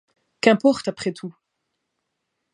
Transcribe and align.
Qu’importe 0.41 0.87
après 0.87 1.11
tout? 1.13 1.35